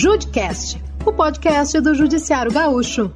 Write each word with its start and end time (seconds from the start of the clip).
Judcast, 0.00 0.80
o 1.04 1.12
podcast 1.12 1.80
do 1.80 1.92
Judiciário 1.92 2.52
Gaúcho. 2.52 3.10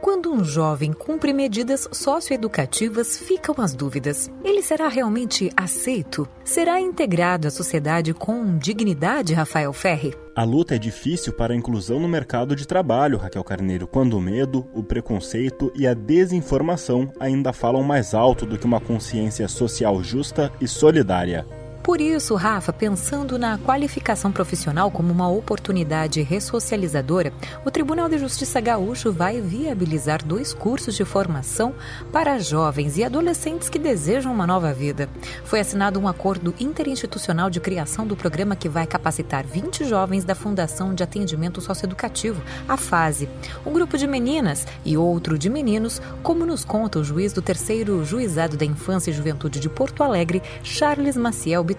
Quando 0.00 0.30
um 0.30 0.44
jovem 0.44 0.92
cumpre 0.92 1.32
medidas 1.32 1.88
socioeducativas, 1.90 3.18
ficam 3.18 3.56
as 3.58 3.74
dúvidas. 3.74 4.30
Ele 4.44 4.62
será 4.62 4.86
realmente 4.86 5.50
aceito? 5.56 6.28
Será 6.44 6.80
integrado 6.80 7.48
à 7.48 7.50
sociedade 7.50 8.14
com 8.14 8.56
dignidade, 8.56 9.34
Rafael 9.34 9.72
Ferri? 9.72 10.14
A 10.36 10.44
luta 10.44 10.76
é 10.76 10.78
difícil 10.78 11.32
para 11.32 11.52
a 11.52 11.56
inclusão 11.56 11.98
no 11.98 12.06
mercado 12.06 12.54
de 12.54 12.68
trabalho, 12.68 13.18
Raquel 13.18 13.42
Carneiro, 13.42 13.88
quando 13.88 14.16
o 14.16 14.20
medo, 14.20 14.64
o 14.72 14.80
preconceito 14.80 15.72
e 15.74 15.88
a 15.88 15.92
desinformação 15.92 17.10
ainda 17.18 17.52
falam 17.52 17.82
mais 17.82 18.14
alto 18.14 18.46
do 18.46 18.56
que 18.56 18.64
uma 18.64 18.80
consciência 18.80 19.48
social 19.48 20.00
justa 20.04 20.52
e 20.60 20.68
solidária. 20.68 21.44
Por 21.86 22.00
isso, 22.00 22.34
Rafa, 22.34 22.72
pensando 22.72 23.38
na 23.38 23.58
qualificação 23.58 24.32
profissional 24.32 24.90
como 24.90 25.12
uma 25.12 25.28
oportunidade 25.28 26.20
ressocializadora, 26.20 27.32
o 27.64 27.70
Tribunal 27.70 28.08
de 28.08 28.18
Justiça 28.18 28.60
Gaúcho 28.60 29.12
vai 29.12 29.40
viabilizar 29.40 30.24
dois 30.24 30.52
cursos 30.52 30.96
de 30.96 31.04
formação 31.04 31.76
para 32.10 32.40
jovens 32.40 32.98
e 32.98 33.04
adolescentes 33.04 33.68
que 33.68 33.78
desejam 33.78 34.32
uma 34.32 34.48
nova 34.48 34.74
vida. 34.74 35.08
Foi 35.44 35.60
assinado 35.60 36.00
um 36.00 36.08
acordo 36.08 36.52
interinstitucional 36.58 37.48
de 37.48 37.60
criação 37.60 38.04
do 38.04 38.16
programa 38.16 38.56
que 38.56 38.68
vai 38.68 38.84
capacitar 38.84 39.46
20 39.46 39.84
jovens 39.84 40.24
da 40.24 40.34
Fundação 40.34 40.92
de 40.92 41.04
Atendimento 41.04 41.60
Socioeducativo, 41.60 42.42
a 42.68 42.76
FASE, 42.76 43.28
um 43.64 43.72
grupo 43.72 43.96
de 43.96 44.08
meninas 44.08 44.66
e 44.84 44.96
outro 44.96 45.38
de 45.38 45.48
meninos, 45.48 46.02
como 46.20 46.44
nos 46.44 46.64
conta 46.64 46.98
o 46.98 47.04
juiz 47.04 47.32
do 47.32 47.40
terceiro 47.40 48.04
Juizado 48.04 48.56
da 48.56 48.64
Infância 48.64 49.12
e 49.12 49.14
Juventude 49.14 49.60
de 49.60 49.68
Porto 49.68 50.02
Alegre, 50.02 50.42
Charles 50.64 51.16
Maciel. 51.16 51.75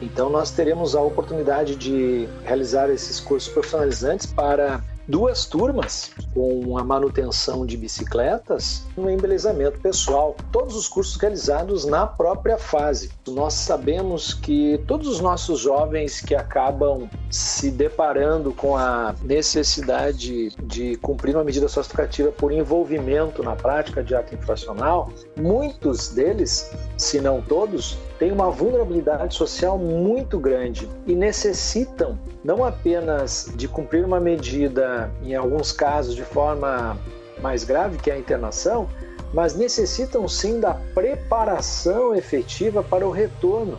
Então, 0.00 0.28
nós 0.28 0.50
teremos 0.50 0.94
a 0.94 1.00
oportunidade 1.00 1.76
de 1.76 2.28
realizar 2.44 2.90
esses 2.90 3.20
cursos 3.20 3.52
profissionalizantes 3.52 4.26
para 4.26 4.82
duas 5.06 5.46
turmas 5.46 6.10
com 6.32 6.78
a 6.78 6.84
manutenção 6.84 7.66
de 7.66 7.76
bicicletas 7.76 8.86
no 8.96 9.10
embelezamento 9.10 9.78
pessoal, 9.80 10.36
todos 10.50 10.76
os 10.76 10.88
cursos 10.88 11.16
realizados 11.16 11.84
na 11.84 12.06
própria 12.06 12.56
fase. 12.56 13.10
Nós 13.28 13.54
sabemos 13.54 14.34
que 14.34 14.78
todos 14.86 15.08
os 15.08 15.20
nossos 15.20 15.60
jovens 15.60 16.20
que 16.20 16.34
acabam 16.34 17.08
se 17.32 17.70
deparando 17.70 18.52
com 18.52 18.76
a 18.76 19.14
necessidade 19.22 20.50
de 20.62 20.96
cumprir 20.96 21.34
uma 21.34 21.42
medida 21.42 21.66
socioeducativa 21.66 22.30
por 22.30 22.52
envolvimento 22.52 23.42
na 23.42 23.56
prática 23.56 24.04
de 24.04 24.14
ato 24.14 24.34
infracional, 24.34 25.10
muitos 25.34 26.10
deles, 26.10 26.70
se 26.98 27.22
não 27.22 27.40
todos, 27.40 27.96
têm 28.18 28.30
uma 28.30 28.50
vulnerabilidade 28.50 29.34
social 29.34 29.78
muito 29.78 30.38
grande 30.38 30.86
e 31.06 31.14
necessitam 31.14 32.18
não 32.44 32.62
apenas 32.62 33.50
de 33.56 33.66
cumprir 33.66 34.04
uma 34.04 34.20
medida, 34.20 35.10
em 35.22 35.34
alguns 35.34 35.72
casos 35.72 36.14
de 36.14 36.22
forma 36.22 36.98
mais 37.40 37.64
grave, 37.64 37.96
que 37.96 38.10
é 38.10 38.14
a 38.14 38.18
internação, 38.18 38.86
mas 39.32 39.54
necessitam 39.54 40.28
sim 40.28 40.60
da 40.60 40.74
preparação 40.94 42.14
efetiva 42.14 42.82
para 42.82 43.06
o 43.06 43.10
retorno 43.10 43.78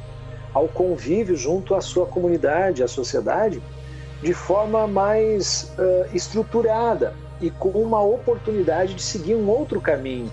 ao 0.53 0.67
convívio 0.67 1.35
junto 1.35 1.75
à 1.75 1.81
sua 1.81 2.05
comunidade, 2.05 2.83
à 2.83 2.87
sociedade, 2.87 3.61
de 4.21 4.33
forma 4.33 4.87
mais 4.87 5.73
uh, 5.77 6.15
estruturada 6.15 7.13
e 7.41 7.49
com 7.49 7.69
uma 7.69 8.01
oportunidade 8.01 8.93
de 8.93 9.01
seguir 9.01 9.35
um 9.35 9.49
outro 9.49 9.81
caminho 9.81 10.31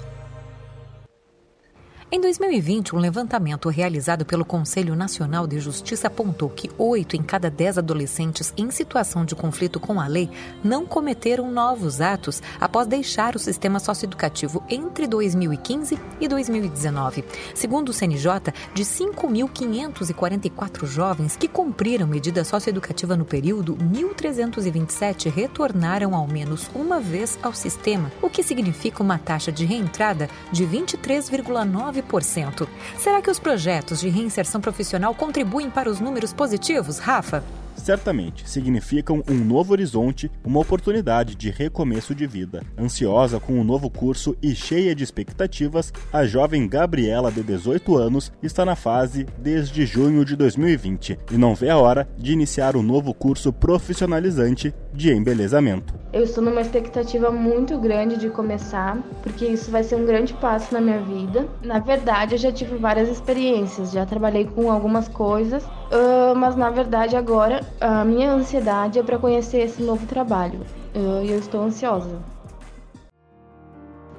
em 2.12 2.20
2020, 2.20 2.97
um 2.97 2.98
levantamento 2.98 3.69
realizado 3.69 4.25
pelo 4.25 4.44
Conselho 4.44 4.97
Nacional 4.97 5.47
de 5.47 5.61
Justiça 5.61 6.08
apontou 6.08 6.50
que 6.50 6.69
oito 6.77 7.14
em 7.14 7.22
cada 7.22 7.48
dez 7.48 7.78
adolescentes 7.78 8.53
em 8.56 8.69
situação 8.72 9.25
de 9.25 9.36
conflito 9.36 9.78
com 9.78 10.00
a 10.00 10.08
lei 10.08 10.28
não 10.64 10.84
cometeram 10.84 11.48
novos 11.48 12.00
atos 12.00 12.43
após 12.60 12.88
deixar 12.88 13.37
o 13.37 13.38
sistema 13.38 13.78
socioeducativo 13.78 14.60
entre 14.69 15.06
2015 15.06 15.97
e 16.20 16.26
2019. 16.26 17.25
Segundo 17.54 17.91
o 17.91 17.93
CNJ, 17.93 18.53
de 18.75 18.82
5.544 18.82 20.87
jovens 20.87 21.37
que 21.37 21.47
cumpriram 21.47 22.09
medida 22.09 22.43
socioeducativa 22.43 23.16
no 23.16 23.25
período, 23.25 23.76
1.327 23.76 25.32
retornaram 25.32 26.16
ao 26.16 26.26
menos 26.26 26.69
uma 26.75 26.99
vez 26.99 27.38
ao 27.41 27.54
sistema, 27.54 28.10
o 28.20 28.28
que 28.28 28.43
significa 28.43 29.00
uma 29.00 29.16
taxa 29.16 29.53
de 29.53 29.65
reentrada 29.65 30.28
de 30.50 30.66
23,9 30.66 32.00
9%. 32.03 32.69
Será 32.99 33.21
que 33.22 33.31
os 33.31 33.38
projetos 33.38 34.00
de 34.00 34.09
reinserção 34.09 34.61
profissional 34.61 35.15
contribuem 35.15 35.71
para 35.71 35.91
os 35.91 36.00
números 36.00 36.33
positivos, 36.33 36.99
Rafa? 36.99 37.43
certamente 37.81 38.49
significam 38.49 39.22
um 39.28 39.34
novo 39.34 39.72
horizonte, 39.72 40.31
uma 40.44 40.61
oportunidade 40.61 41.34
de 41.34 41.50
recomeço 41.50 42.15
de 42.15 42.27
vida. 42.27 42.62
Ansiosa 42.78 43.41
com 43.41 43.55
o 43.55 43.61
um 43.61 43.65
novo 43.65 43.91
curso 43.91 44.37
e 44.43 44.55
cheia 44.55 44.94
de 44.94 45.03
expectativas, 45.03 45.93
a 46.12 46.25
jovem 46.25 46.69
Gabriela, 46.69 47.33
de 47.33 47.43
18 47.43 47.97
anos, 47.97 48.31
está 48.43 48.65
na 48.65 48.77
fase 48.77 49.27
desde 49.38 49.87
junho 49.87 50.25
de 50.25 50.37
2020 50.37 51.19
e 51.32 51.37
não 51.37 51.55
vê 51.55 51.71
a 51.71 51.78
hora 51.78 52.09
de 52.17 52.32
iniciar 52.32 52.77
o 52.77 52.81
um 52.81 52.82
novo 52.82 53.12
curso 53.15 53.53
profissionalizante 53.53 54.75
de 54.93 55.12
embelezamento. 55.12 55.95
Eu 56.12 56.25
estou 56.25 56.43
numa 56.43 56.61
expectativa 56.61 57.31
muito 57.31 57.78
grande 57.78 58.17
de 58.17 58.28
começar, 58.28 58.99
porque 59.23 59.47
isso 59.47 59.71
vai 59.71 59.84
ser 59.84 59.95
um 59.95 60.05
grande 60.05 60.34
passo 60.34 60.75
na 60.75 60.81
minha 60.81 61.01
vida. 61.01 61.47
Na 61.62 61.78
verdade, 61.78 62.34
eu 62.34 62.39
já 62.39 62.51
tive 62.51 62.77
várias 62.77 63.09
experiências, 63.09 63.93
já 63.93 64.05
trabalhei 64.05 64.45
com 64.45 64.71
algumas 64.71 65.06
coisas, 65.06 65.62
uh, 65.65 66.34
mas 66.37 66.56
na 66.56 66.71
verdade 66.71 67.17
agora 67.17 67.61
a 67.81 68.05
minha 68.05 68.33
ansiedade 68.33 68.99
é 68.99 69.03
para 69.03 69.19
conhecer 69.19 69.59
esse 69.59 69.83
novo 69.83 70.05
trabalho 70.06 70.61
e 70.95 70.99
uh, 70.99 71.33
eu 71.33 71.39
estou 71.39 71.62
ansiosa. 71.62 72.19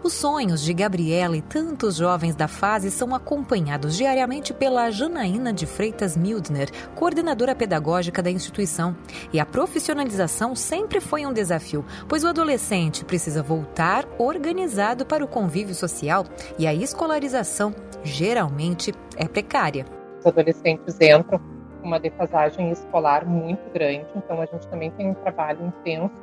Os 0.03 0.13
sonhos 0.13 0.63
de 0.63 0.73
Gabriela 0.73 1.37
e 1.37 1.43
tantos 1.43 1.97
jovens 1.97 2.35
da 2.35 2.47
fase 2.47 2.89
são 2.89 3.13
acompanhados 3.13 3.95
diariamente 3.95 4.51
pela 4.51 4.89
Janaína 4.89 5.53
de 5.53 5.67
Freitas 5.67 6.17
Mildner, 6.17 6.71
coordenadora 6.95 7.53
pedagógica 7.53 8.19
da 8.19 8.31
instituição. 8.31 8.95
E 9.31 9.39
a 9.39 9.45
profissionalização 9.45 10.55
sempre 10.55 10.99
foi 10.99 11.23
um 11.23 11.31
desafio, 11.31 11.85
pois 12.09 12.23
o 12.23 12.27
adolescente 12.27 13.05
precisa 13.05 13.43
voltar 13.43 14.07
organizado 14.17 15.05
para 15.05 15.23
o 15.23 15.27
convívio 15.27 15.75
social 15.75 16.25
e 16.57 16.65
a 16.65 16.73
escolarização 16.73 17.71
geralmente 18.03 18.91
é 19.15 19.27
precária. 19.27 19.85
Os 20.17 20.25
adolescentes 20.25 20.95
entram 20.99 21.37
com 21.37 21.87
uma 21.87 21.99
defasagem 21.99 22.71
escolar 22.71 23.23
muito 23.23 23.69
grande, 23.71 24.07
então 24.15 24.41
a 24.41 24.47
gente 24.47 24.67
também 24.67 24.89
tem 24.89 25.11
um 25.11 25.13
trabalho 25.13 25.63
intenso 25.63 26.15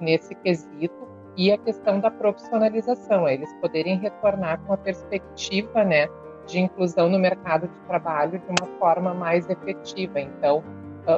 nesse 0.00 0.34
quesito 0.34 1.09
e 1.40 1.50
a 1.50 1.56
questão 1.56 1.98
da 1.98 2.10
profissionalização, 2.10 3.26
é 3.26 3.32
eles 3.32 3.50
poderem 3.62 3.98
retornar 3.98 4.60
com 4.66 4.74
a 4.74 4.76
perspectiva, 4.76 5.82
né, 5.82 6.06
de 6.46 6.60
inclusão 6.60 7.08
no 7.08 7.18
mercado 7.18 7.66
de 7.66 7.80
trabalho 7.86 8.38
de 8.38 8.44
uma 8.46 8.78
forma 8.78 9.14
mais 9.14 9.48
efetiva. 9.48 10.20
Então, 10.20 10.62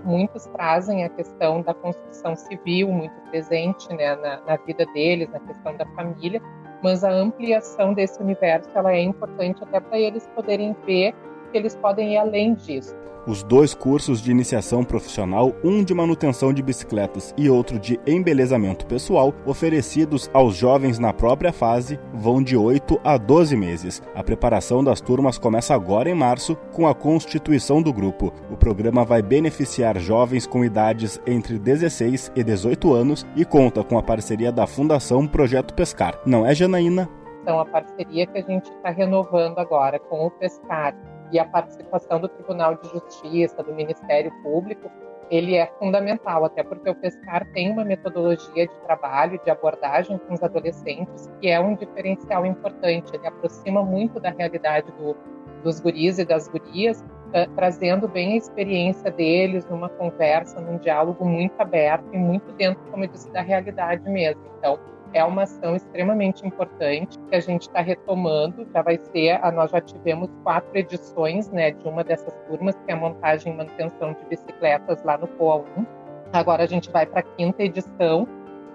muitos 0.04 0.46
trazem 0.46 1.02
a 1.04 1.08
questão 1.08 1.60
da 1.60 1.74
construção 1.74 2.36
civil 2.36 2.92
muito 2.92 3.20
presente, 3.30 3.92
né, 3.92 4.14
na, 4.14 4.40
na 4.42 4.56
vida 4.58 4.86
deles, 4.94 5.28
na 5.28 5.40
questão 5.40 5.76
da 5.76 5.86
família, 5.96 6.40
mas 6.84 7.02
a 7.02 7.10
ampliação 7.10 7.92
desse 7.92 8.22
universo 8.22 8.70
ela 8.76 8.92
é 8.92 9.00
importante 9.00 9.60
até 9.64 9.80
para 9.80 9.98
eles 9.98 10.24
poderem 10.36 10.76
ver 10.86 11.16
que 11.52 11.58
eles 11.58 11.76
podem 11.76 12.14
ir 12.14 12.16
além 12.16 12.54
disso 12.54 12.94
os 13.26 13.42
dois 13.42 13.74
cursos 13.74 14.20
de 14.20 14.30
iniciação 14.30 14.84
profissional, 14.84 15.52
um 15.62 15.84
de 15.84 15.94
manutenção 15.94 16.52
de 16.52 16.62
bicicletas 16.62 17.34
e 17.36 17.48
outro 17.48 17.78
de 17.78 17.98
embelezamento 18.06 18.86
pessoal, 18.86 19.32
oferecidos 19.46 20.30
aos 20.32 20.56
jovens 20.56 20.98
na 20.98 21.12
própria 21.12 21.52
fase, 21.52 21.98
vão 22.12 22.42
de 22.42 22.56
8 22.56 23.00
a 23.04 23.16
12 23.16 23.56
meses. 23.56 24.02
A 24.14 24.22
preparação 24.22 24.82
das 24.82 25.00
turmas 25.00 25.38
começa 25.38 25.74
agora 25.74 26.10
em 26.10 26.14
março, 26.14 26.56
com 26.72 26.86
a 26.86 26.94
constituição 26.94 27.80
do 27.80 27.92
grupo. 27.92 28.32
O 28.50 28.56
programa 28.56 29.04
vai 29.04 29.22
beneficiar 29.22 29.98
jovens 29.98 30.46
com 30.46 30.64
idades 30.64 31.20
entre 31.26 31.58
16 31.58 32.32
e 32.34 32.42
18 32.42 32.92
anos 32.92 33.26
e 33.36 33.44
conta 33.44 33.84
com 33.84 33.98
a 33.98 34.02
parceria 34.02 34.50
da 34.50 34.66
Fundação 34.66 35.26
Projeto 35.26 35.74
Pescar. 35.74 36.18
Não 36.26 36.46
é, 36.46 36.54
Janaína? 36.54 37.08
Então, 37.42 37.58
a 37.58 37.64
parceria 37.64 38.26
que 38.26 38.38
a 38.38 38.42
gente 38.42 38.70
está 38.70 38.90
renovando 38.90 39.58
agora 39.58 39.98
com 39.98 40.26
o 40.26 40.30
Pescar 40.30 40.94
e 41.32 41.38
a 41.38 41.44
participação 41.44 42.20
do 42.20 42.28
Tribunal 42.28 42.76
de 42.76 42.88
Justiça, 42.90 43.62
do 43.62 43.74
Ministério 43.74 44.30
Público, 44.42 44.90
ele 45.30 45.56
é 45.56 45.66
fundamental, 45.78 46.44
até 46.44 46.62
porque 46.62 46.90
o 46.90 46.94
Pescar 46.94 47.46
tem 47.54 47.72
uma 47.72 47.84
metodologia 47.84 48.66
de 48.66 48.74
trabalho, 48.80 49.40
de 49.42 49.50
abordagem 49.50 50.18
com 50.18 50.34
os 50.34 50.42
adolescentes, 50.42 51.30
que 51.40 51.48
é 51.48 51.58
um 51.58 51.74
diferencial 51.74 52.44
importante. 52.44 53.16
Ele 53.16 53.26
aproxima 53.26 53.82
muito 53.82 54.20
da 54.20 54.28
realidade 54.28 54.92
do, 54.92 55.16
dos 55.64 55.80
guris 55.80 56.18
e 56.18 56.26
das 56.26 56.48
gurias, 56.48 57.00
uh, 57.00 57.50
trazendo 57.56 58.06
bem 58.06 58.34
a 58.34 58.36
experiência 58.36 59.10
deles 59.10 59.66
numa 59.70 59.88
conversa, 59.88 60.60
num 60.60 60.76
diálogo 60.76 61.24
muito 61.24 61.58
aberto 61.58 62.04
e 62.12 62.18
muito 62.18 62.52
dentro, 62.52 62.82
como 62.90 63.04
eu 63.04 63.08
disse, 63.08 63.30
da 63.32 63.40
realidade 63.40 64.06
mesmo. 64.10 64.42
Então, 64.58 64.78
é 65.12 65.24
uma 65.24 65.42
ação 65.42 65.76
extremamente 65.76 66.46
importante 66.46 67.18
que 67.28 67.34
a 67.34 67.40
gente 67.40 67.62
está 67.62 67.80
retomando. 67.80 68.66
Já 68.72 68.82
vai 68.82 68.98
ser, 68.98 69.40
nós 69.52 69.70
já 69.70 69.80
tivemos 69.80 70.30
quatro 70.42 70.76
edições, 70.76 71.50
né, 71.50 71.70
de 71.70 71.86
uma 71.86 72.02
dessas 72.02 72.34
turmas 72.48 72.74
que 72.74 72.90
é 72.90 72.94
a 72.94 72.96
montagem 72.96 73.52
e 73.52 73.56
manutenção 73.56 74.12
de 74.14 74.24
bicicletas 74.28 75.02
lá 75.04 75.18
no 75.18 75.26
POA 75.28 75.64
1. 75.76 75.86
Agora 76.32 76.62
a 76.62 76.66
gente 76.66 76.90
vai 76.90 77.06
para 77.06 77.20
a 77.20 77.22
quinta 77.22 77.62
edição 77.62 78.26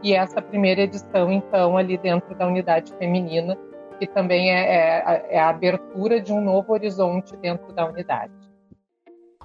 e 0.03 0.13
essa 0.13 0.41
primeira 0.41 0.81
edição, 0.81 1.31
então, 1.31 1.75
ali 1.75 1.97
dentro 1.97 2.35
da 2.35 2.45
unidade 2.45 2.93
feminina, 2.93 3.57
que 3.99 4.05
também 4.05 4.51
é, 4.51 4.59
é, 4.59 5.25
é 5.31 5.39
a 5.39 5.49
abertura 5.49 6.21
de 6.21 6.31
um 6.31 6.39
novo 6.39 6.73
horizonte 6.73 7.35
dentro 7.37 7.73
da 7.73 7.87
unidade. 7.87 8.46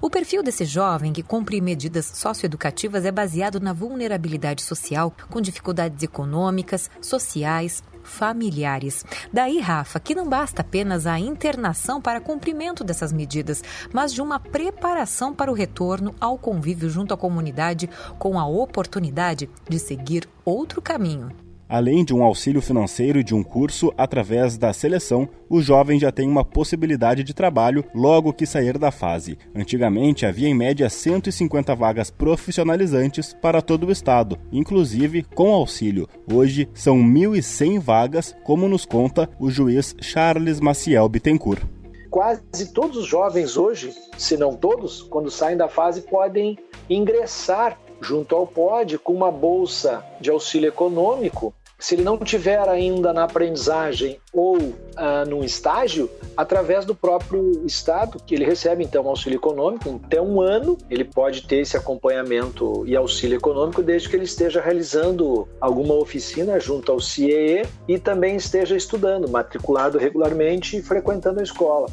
O 0.05 0.11
perfil 0.11 0.43
desse 0.43 0.65
jovem 0.65 1.13
que 1.13 1.23
cumpre 1.23 1.61
medidas 1.61 2.07
socioeducativas 2.07 3.05
é 3.05 3.13
baseado 3.13 3.61
na 3.61 3.73
vulnerabilidade 3.73 4.61
social, 4.61 5.15
com 5.31 5.41
dificuldades 5.41 6.03
econômicas, 6.03 6.91
sociais, 7.01 7.85
familiares. 8.03 9.05
Daí, 9.33 9.61
Rafa, 9.61 10.01
que 10.01 10.13
não 10.13 10.29
basta 10.29 10.63
apenas 10.63 11.07
a 11.07 11.21
internação 11.21 12.03
para 12.03 12.21
cumprimento 12.21 12.83
dessas 12.83 13.13
medidas, 13.13 13.63
mas 13.93 14.13
de 14.13 14.21
uma 14.21 14.41
preparação 14.41 15.33
para 15.33 15.53
o 15.53 15.55
retorno 15.55 16.13
ao 16.21 16.37
convívio 16.37 16.91
junto 16.91 17.15
à 17.15 17.17
comunidade 17.17 17.89
com 18.19 18.41
a 18.41 18.45
oportunidade 18.45 19.49
de 19.69 19.79
seguir 19.79 20.29
outro 20.45 20.83
caminho. 20.83 21.42
Além 21.73 22.05
de 22.05 22.13
um 22.13 22.23
auxílio 22.23 22.61
financeiro 22.61 23.19
e 23.19 23.25
de 23.25 23.35
um 23.35 23.43
curso, 23.43 23.95
através 23.97 24.59
da 24.59 24.75
seleção, 24.75 25.27
o 25.49 25.63
jovem 25.63 25.99
já 25.99 26.13
tem 26.13 26.29
uma 26.29 26.45
possibilidade 26.45 27.25
de 27.25 27.33
trabalho 27.33 27.83
logo 27.95 28.31
que 28.31 28.45
sair 28.45 28.77
da 28.77 28.91
fase. 28.91 29.39
Antigamente 29.55 30.27
havia 30.27 30.51
em 30.51 30.55
média 30.55 30.91
150 30.91 31.75
vagas 31.75 32.11
profissionalizantes 32.11 33.33
para 33.33 33.63
todo 33.63 33.87
o 33.87 33.91
estado, 33.91 34.39
inclusive 34.53 35.23
com 35.35 35.51
auxílio. 35.51 36.07
Hoje 36.31 36.69
são 36.75 36.99
1.100 36.99 37.81
vagas, 37.81 38.37
como 38.45 38.69
nos 38.69 38.85
conta 38.85 39.27
o 39.41 39.51
juiz 39.51 39.97
Charles 39.99 40.61
Maciel 40.61 41.09
Bittencourt 41.09 41.63
quase 42.11 42.75
todos 42.75 42.99
os 42.99 43.07
jovens 43.07 43.57
hoje, 43.57 43.91
se 44.19 44.37
não 44.37 44.55
todos, 44.55 45.01
quando 45.01 45.31
saem 45.31 45.57
da 45.57 45.67
fase, 45.67 46.03
podem 46.03 46.59
ingressar 46.91 47.79
junto 48.03 48.37
ao 48.37 48.47
POD 48.47 48.99
com 48.99 49.15
uma 49.15 49.31
bolsa 49.31 50.05
de 50.21 50.29
auxílio 50.29 50.69
econômico 50.69 51.55
se 51.83 51.97
ele 51.97 52.05
não 52.05 52.17
tiver 52.17 52.61
ainda 52.69 53.13
na 53.13 53.25
aprendizagem 53.25 54.21
ou 54.33 54.57
ah, 54.97 55.25
no 55.25 55.45
estágio, 55.45 56.09
através 56.37 56.85
do 56.85 56.95
próprio 56.95 57.67
Estado, 57.67 58.23
que 58.25 58.37
ele 58.37 58.45
recebe 58.45 58.85
então 58.85 59.09
auxílio 59.09 59.37
econômico, 59.37 60.01
até 60.05 60.23
um 60.23 60.41
ano 60.41 60.79
ele 60.89 61.03
pode 61.03 61.43
ter 61.43 61.57
esse 61.57 61.77
acompanhamento 61.77 62.85
e 62.87 62.95
auxílio 62.95 63.37
econômico 63.37 63.83
desde 63.83 64.09
que 64.09 64.15
ele 64.15 64.25
esteja 64.25 64.61
realizando 64.61 65.49
alguma 65.61 65.95
oficina 65.95 66.61
junto 66.61 66.93
ao 66.93 67.01
CIEE 67.01 67.67
e 67.89 67.99
também 67.99 68.37
esteja 68.37 68.77
estudando, 68.77 69.29
matriculado 69.29 69.99
regularmente 69.99 70.77
e 70.77 70.83
frequentando 70.83 71.41
a 71.41 71.43
escola. 71.43 71.89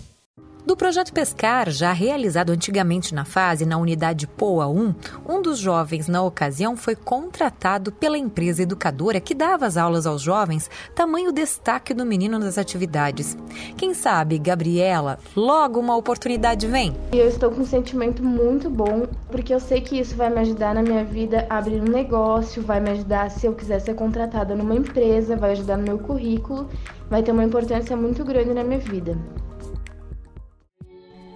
Do 0.65 0.75
projeto 0.75 1.13
Pescar, 1.13 1.69
já 1.71 1.93
realizado 1.93 2.51
antigamente 2.51 3.15
na 3.15 3.23
fase 3.23 3.65
na 3.65 3.77
unidade 3.77 4.27
POA 4.27 4.67
1, 4.67 4.95
um 5.27 5.41
dos 5.41 5.57
jovens 5.57 6.07
na 6.07 6.21
ocasião 6.21 6.75
foi 6.75 6.95
contratado 6.95 7.91
pela 7.93 8.17
empresa 8.17 8.61
educadora 8.61 9.21
que 9.21 9.33
dava 9.33 9.65
as 9.65 9.77
aulas 9.77 10.05
aos 10.05 10.21
jovens, 10.21 10.69
tamanho 10.93 11.31
destaque 11.31 11.93
do 11.93 12.05
menino 12.05 12.37
nas 12.37 12.57
atividades. 12.57 13.37
Quem 13.77 13.93
sabe, 13.93 14.37
Gabriela, 14.37 15.17
logo 15.35 15.79
uma 15.79 15.95
oportunidade 15.95 16.67
vem. 16.67 16.93
Eu 17.13 17.29
estou 17.29 17.49
com 17.49 17.61
um 17.61 17.65
sentimento 17.65 18.21
muito 18.21 18.69
bom, 18.69 19.07
porque 19.31 19.53
eu 19.53 19.61
sei 19.61 19.79
que 19.79 19.97
isso 19.97 20.15
vai 20.15 20.29
me 20.29 20.41
ajudar 20.41 20.75
na 20.75 20.83
minha 20.83 21.05
vida 21.05 21.47
a 21.49 21.57
abrir 21.57 21.81
um 21.81 21.91
negócio, 21.91 22.61
vai 22.61 22.81
me 22.81 22.91
ajudar 22.91 23.31
se 23.31 23.47
eu 23.47 23.55
quiser 23.55 23.79
ser 23.79 23.95
contratada 23.95 24.53
numa 24.55 24.75
empresa, 24.75 25.37
vai 25.37 25.53
ajudar 25.53 25.77
no 25.77 25.83
meu 25.83 25.97
currículo, 25.97 26.69
vai 27.09 27.23
ter 27.23 27.31
uma 27.31 27.45
importância 27.45 27.95
muito 27.95 28.25
grande 28.25 28.53
na 28.53 28.63
minha 28.63 28.79
vida. 28.79 29.17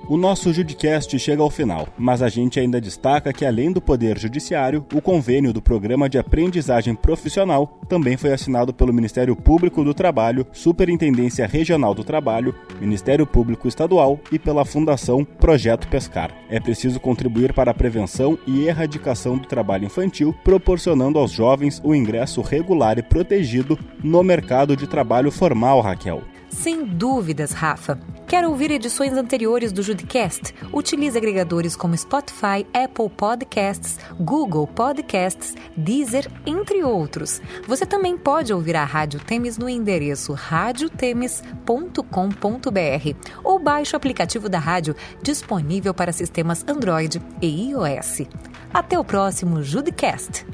O 0.09 0.17
nosso 0.17 0.51
Judicast 0.51 1.17
chega 1.17 1.41
ao 1.41 1.49
final, 1.49 1.87
mas 1.97 2.21
a 2.21 2.27
gente 2.27 2.59
ainda 2.59 2.81
destaca 2.81 3.31
que, 3.31 3.45
além 3.45 3.71
do 3.71 3.79
Poder 3.79 4.19
Judiciário, 4.19 4.85
o 4.93 5.01
convênio 5.01 5.53
do 5.53 5.61
Programa 5.61 6.09
de 6.09 6.17
Aprendizagem 6.17 6.93
Profissional 6.93 7.79
também 7.87 8.17
foi 8.17 8.33
assinado 8.33 8.73
pelo 8.73 8.91
Ministério 8.91 9.33
Público 9.33 9.81
do 9.81 9.93
Trabalho, 9.93 10.45
Superintendência 10.51 11.47
Regional 11.47 11.95
do 11.95 12.03
Trabalho, 12.03 12.53
Ministério 12.81 13.25
Público 13.25 13.65
Estadual 13.65 14.19
e 14.29 14.37
pela 14.37 14.65
Fundação 14.65 15.23
Projeto 15.23 15.87
Pescar. 15.87 16.31
É 16.49 16.59
preciso 16.59 16.99
contribuir 16.99 17.53
para 17.53 17.71
a 17.71 17.73
prevenção 17.73 18.37
e 18.45 18.67
erradicação 18.67 19.37
do 19.37 19.47
trabalho 19.47 19.85
infantil, 19.85 20.35
proporcionando 20.43 21.17
aos 21.17 21.31
jovens 21.31 21.79
o 21.81 21.95
ingresso 21.95 22.41
regular 22.41 22.99
e 22.99 23.01
protegido 23.01 23.79
no 24.03 24.21
mercado 24.21 24.75
de 24.75 24.85
trabalho 24.85 25.31
formal, 25.31 25.79
Raquel. 25.79 26.32
Sem 26.53 26.85
dúvidas, 26.85 27.51
Rafa. 27.51 27.99
Quer 28.27 28.45
ouvir 28.45 28.71
edições 28.71 29.13
anteriores 29.13 29.71
do 29.71 29.81
Judicast? 29.81 30.53
Utilize 30.71 31.17
agregadores 31.17 31.75
como 31.75 31.97
Spotify, 31.97 32.65
Apple 32.73 33.09
Podcasts, 33.09 33.99
Google 34.19 34.67
Podcasts, 34.67 35.55
Deezer, 35.75 36.31
entre 36.45 36.83
outros. 36.83 37.41
Você 37.67 37.85
também 37.85 38.17
pode 38.17 38.53
ouvir 38.53 38.75
a 38.75 38.85
Rádio 38.85 39.19
Temes 39.19 39.57
no 39.57 39.67
endereço 39.67 40.33
radiotemes.com.br 40.33 43.29
ou 43.43 43.59
baixe 43.59 43.95
o 43.95 43.97
aplicativo 43.97 44.47
da 44.47 44.59
rádio 44.59 44.95
disponível 45.21 45.93
para 45.93 46.13
sistemas 46.13 46.63
Android 46.67 47.21
e 47.41 47.71
iOS. 47.71 48.21
Até 48.73 48.97
o 48.97 49.03
próximo 49.03 49.63
Judicast! 49.63 50.45